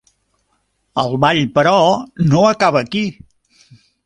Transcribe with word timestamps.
El 1.01 1.13
ball, 1.25 1.41
però, 1.59 1.75
no 2.33 2.43
acaba 2.55 2.83
aquí. 2.87 3.05